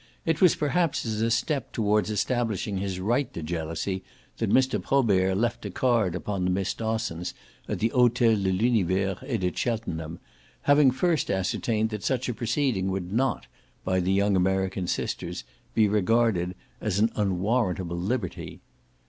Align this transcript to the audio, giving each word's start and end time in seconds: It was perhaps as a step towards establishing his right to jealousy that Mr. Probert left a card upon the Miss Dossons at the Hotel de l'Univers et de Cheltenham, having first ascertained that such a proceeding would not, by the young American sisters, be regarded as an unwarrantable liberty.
It 0.25 0.41
was 0.41 0.55
perhaps 0.55 1.05
as 1.05 1.21
a 1.21 1.29
step 1.29 1.71
towards 1.73 2.09
establishing 2.09 2.79
his 2.79 2.99
right 2.99 3.31
to 3.35 3.43
jealousy 3.43 4.03
that 4.39 4.49
Mr. 4.49 4.81
Probert 4.81 5.37
left 5.37 5.63
a 5.63 5.69
card 5.69 6.15
upon 6.15 6.43
the 6.43 6.49
Miss 6.49 6.73
Dossons 6.73 7.35
at 7.67 7.77
the 7.77 7.89
Hotel 7.89 8.33
de 8.35 8.51
l'Univers 8.51 9.19
et 9.21 9.39
de 9.41 9.55
Cheltenham, 9.55 10.17
having 10.63 10.89
first 10.89 11.29
ascertained 11.29 11.91
that 11.91 12.01
such 12.03 12.27
a 12.27 12.33
proceeding 12.33 12.89
would 12.89 13.13
not, 13.13 13.45
by 13.85 13.99
the 13.99 14.11
young 14.11 14.35
American 14.35 14.87
sisters, 14.87 15.43
be 15.75 15.87
regarded 15.87 16.55
as 16.81 16.97
an 16.97 17.11
unwarrantable 17.15 17.95
liberty. 17.95 18.59